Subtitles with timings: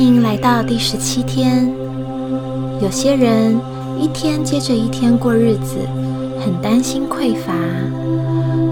[0.00, 1.70] 欢迎来到第十七天。
[2.80, 3.54] 有些人
[4.00, 5.76] 一天接着一天过日子，
[6.42, 7.52] 很担心匮乏，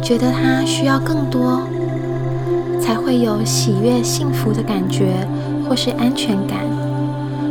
[0.03, 1.61] 觉得他需要更多，
[2.81, 5.29] 才会有喜悦、幸福的感觉，
[5.69, 6.61] 或是安全感。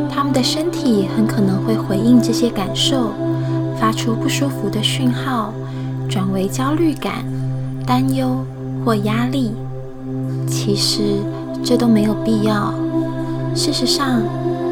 [0.09, 3.13] 他们的身体很可能会回应这些感受，
[3.79, 5.53] 发出不舒服的讯号，
[6.09, 7.23] 转为焦虑感、
[7.85, 8.43] 担忧
[8.83, 9.51] 或压力。
[10.47, 11.19] 其实
[11.63, 12.73] 这都没有必要。
[13.57, 14.21] 事实上，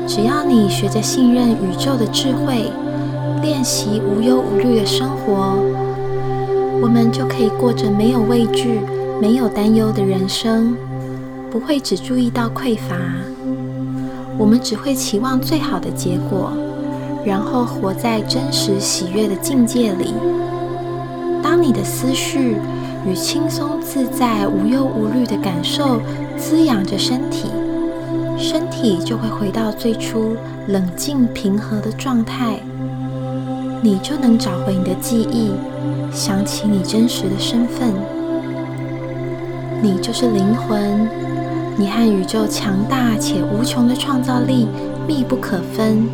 [0.08, 2.72] 只要你学着信任宇宙的智慧，
[3.42, 5.58] 练习无忧无虑的生活，
[6.80, 8.80] 我们就可以过着没有畏惧、
[9.20, 10.78] 没有担忧的人生，
[11.50, 12.96] 不会只注意到匮乏。
[14.38, 16.52] 我们只会期望最好的结果，
[17.26, 20.14] 然后活在真实喜悦的境界里。
[21.42, 22.56] 当你的思绪
[23.08, 26.00] 与轻松自在、无忧无虑的感受
[26.38, 27.50] 滋养着身体。
[28.38, 30.36] 身体就会回到最初
[30.68, 32.60] 冷静平和的状态，
[33.82, 35.52] 你就能找回你的记忆，
[36.12, 37.94] 想起你真实的身份。
[39.82, 41.08] 你就是灵魂，
[41.78, 44.68] 你和宇宙强大且无穷的创造力
[45.08, 46.08] 密不可分。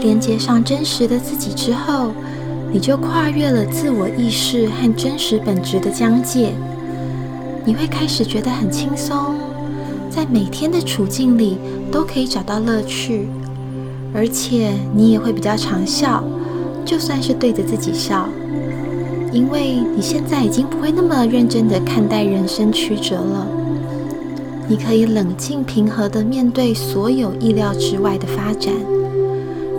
[0.00, 2.12] 连接上真实的自己之后，
[2.72, 6.52] 你就跨越了自我意识和真实本质的疆界，
[7.64, 9.35] 你会开始觉得很轻松。
[10.16, 11.58] 在每天的处境里
[11.92, 13.28] 都可以找到乐趣，
[14.14, 16.24] 而且你也会比较常笑，
[16.86, 18.26] 就算是对着自己笑，
[19.30, 23.46] 因为你现在已经不会那么认真的看待人生曲折了。
[24.66, 28.72] 你可以冷静平和的面对所有意料之外的发展，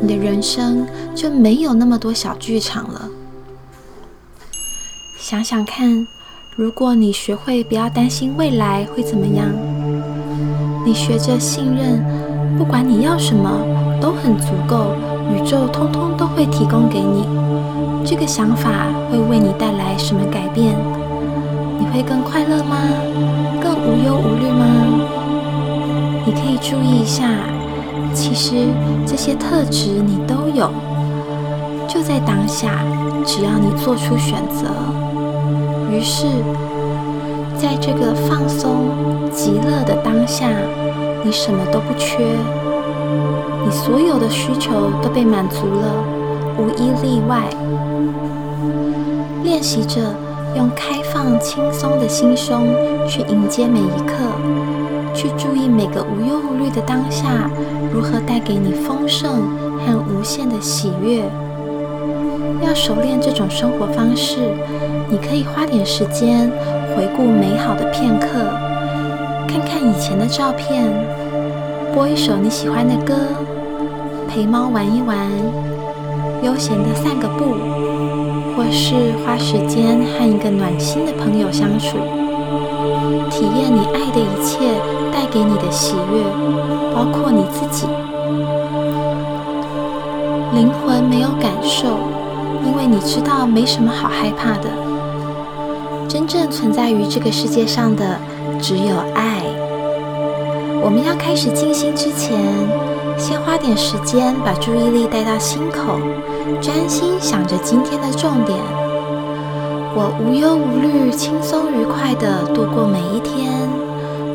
[0.03, 0.85] 你的人生
[1.15, 3.09] 就没有那么多小剧场了。
[5.19, 6.05] 想想看，
[6.55, 9.51] 如果你学会不要担心未来会怎么样？
[10.87, 12.01] 你学着信任，
[12.57, 13.51] 不管你要什么
[13.99, 14.93] 都很足够，
[15.35, 17.27] 宇宙通通都会提供给你。
[18.05, 20.77] 这个想法会为你带来什么改变？
[21.77, 22.77] 你会更快乐吗？
[23.61, 24.65] 更无忧无虑吗？
[26.25, 27.31] 你可以注意一下，
[28.13, 28.55] 其实
[29.05, 30.71] 这些特质你都有，
[31.85, 32.79] 就在当下，
[33.25, 34.71] 只要你做出选择。
[35.91, 36.27] 于是。
[37.59, 38.85] 在这个放松、
[39.33, 40.47] 极乐的当下，
[41.23, 42.23] 你什么都不缺，
[43.65, 45.91] 你所有的需求都被满足了，
[46.57, 47.43] 无一例外。
[49.43, 49.99] 练习着
[50.55, 52.67] 用开放、轻松的心胸
[53.07, 54.13] 去迎接每一刻，
[55.15, 57.49] 去注意每个无忧无虑的当下
[57.91, 59.31] 如何带给你丰盛
[59.79, 61.23] 和无限的喜悦。
[62.61, 64.37] 要熟练这种生活方式，
[65.09, 66.51] 你可以花点时间。
[66.97, 68.27] 回顾美好的片刻，
[69.47, 70.83] 看看以前的照片，
[71.93, 73.13] 播一首你喜欢的歌，
[74.27, 75.15] 陪猫玩一玩，
[76.41, 77.53] 悠闲的散个步，
[78.55, 81.99] 或是花时间和一个暖心的朋友相处，
[83.29, 84.57] 体验你爱的一切
[85.13, 86.23] 带给你的喜悦，
[86.95, 87.85] 包括你自己。
[90.55, 91.89] 灵魂没有感受，
[92.65, 94.86] 因为你知道没什么好害怕的。
[96.07, 98.17] 真正存在于这个世界上的
[98.61, 99.41] 只有爱。
[100.81, 102.39] 我们要开始静心之前，
[103.17, 105.99] 先花点时间把注意力带到心口，
[106.61, 108.57] 专心想着今天的重点。
[109.93, 113.67] 我无忧无虑、轻松愉快地度过每一天，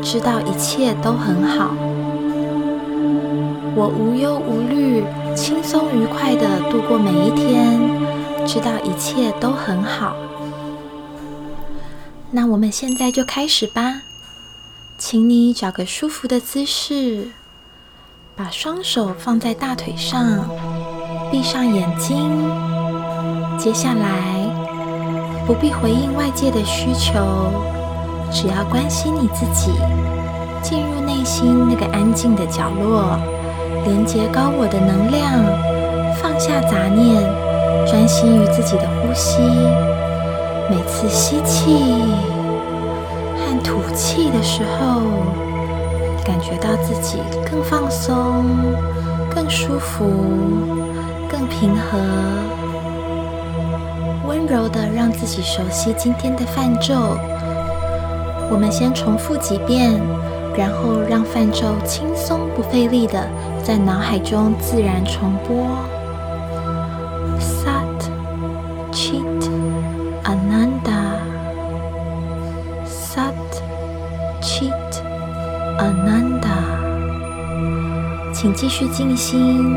[0.01, 1.71] 知道一切都很好。
[3.75, 5.03] 我无忧无虑、
[5.35, 7.79] 轻松愉快地度过每一天，
[8.45, 10.15] 知道一切都很好。
[12.35, 14.01] 那我们现在就开始吧，
[14.97, 17.27] 请你找个舒服的姿势，
[18.35, 20.49] 把双手放在大腿上，
[21.31, 22.31] 闭上眼睛。
[23.59, 24.49] 接下来
[25.45, 27.13] 不必回应外界的需求，
[28.31, 29.71] 只要关心你自己，
[30.63, 33.15] 进入内心那个安静的角落，
[33.85, 35.39] 连接高我的能量，
[36.19, 37.21] 放下杂念，
[37.85, 39.37] 专心于自己的呼吸。
[40.69, 41.75] 每次吸气
[43.37, 45.01] 和吐气的时候，
[46.23, 47.19] 感觉到自己
[47.49, 48.45] 更放松、
[49.33, 50.05] 更舒服、
[51.29, 51.99] 更平和，
[54.27, 56.95] 温柔的让自己熟悉今天的泛咒。
[58.49, 59.99] 我们先重复几遍，
[60.55, 63.27] 然后让泛咒轻松不费力的
[63.63, 65.92] 在脑海中自然重播。
[78.63, 79.75] 继续静心，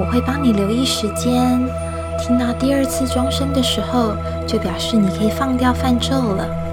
[0.00, 1.60] 我会帮你留意时间。
[2.18, 4.14] 听到第二次钟声的时候，
[4.46, 6.63] 就表示你可以放掉泛咒了。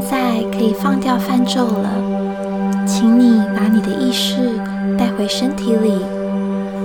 [0.00, 1.90] 现在可以放掉泛咒了，
[2.86, 4.58] 请你把你的意识
[4.96, 5.92] 带回身体里，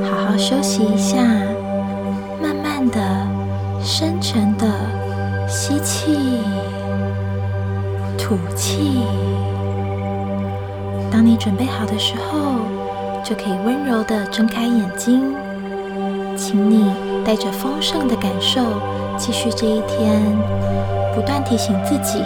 [0.04, 1.22] 好好休息一下，
[2.42, 3.00] 慢慢的、
[3.82, 4.68] 深沉的
[5.48, 6.18] 吸气、
[8.18, 9.00] 吐气。
[11.10, 12.58] 当你准备好的时候，
[13.24, 15.34] 就可以温柔的睁开眼睛。
[16.36, 16.92] 请你
[17.24, 18.60] 带着丰盛的感受
[19.18, 20.22] 继续这一天，
[21.16, 22.22] 不断提醒自己：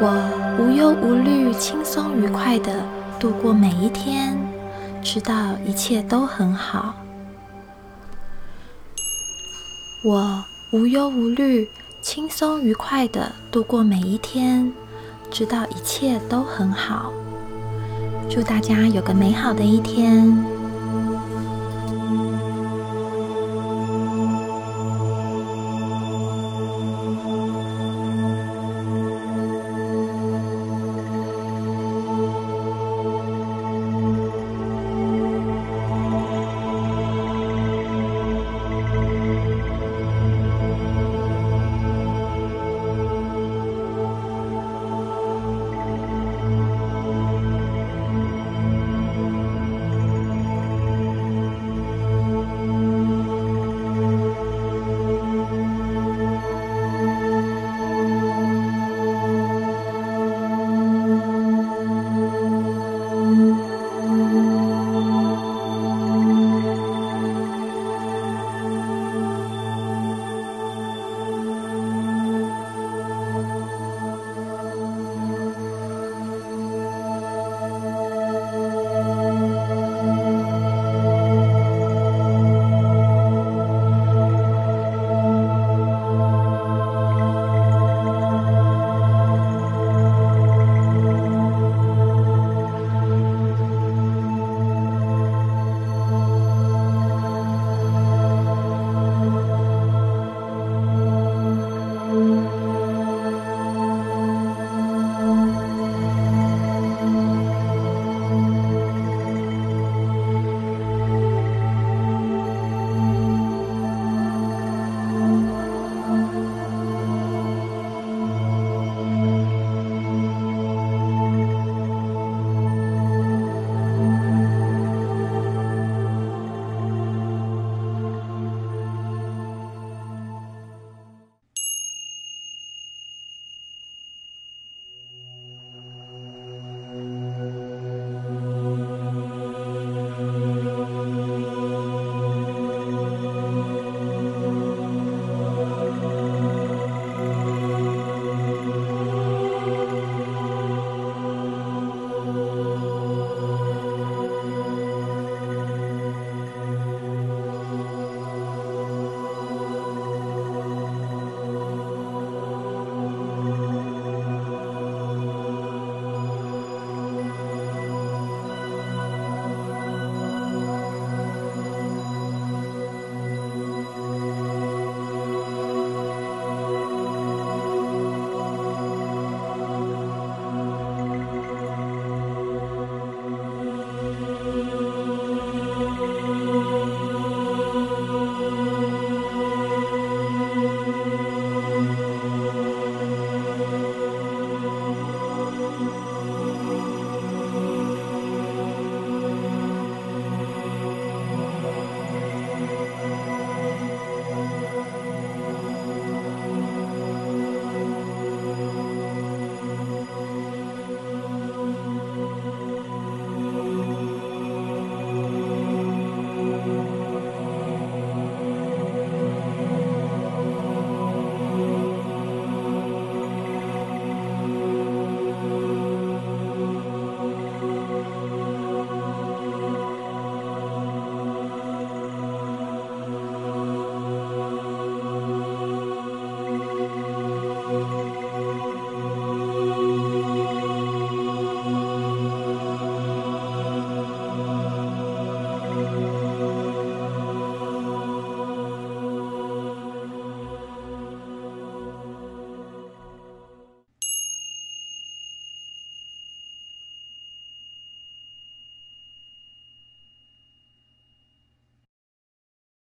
[0.00, 0.44] 我。
[0.56, 2.84] 无忧无虑、轻松愉快的
[3.18, 4.38] 度过每一天，
[5.02, 5.34] 知道
[5.66, 6.94] 一切都很好。
[10.04, 11.68] 我无忧无虑、
[12.00, 14.72] 轻松愉快的度过每一天，
[15.28, 17.12] 知道一切都很好。
[18.30, 20.53] 祝大家有个美好的一天！